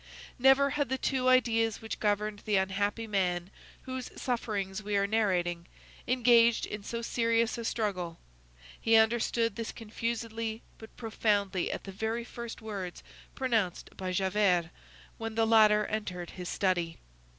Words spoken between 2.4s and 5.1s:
unhappy man whose sufferings we are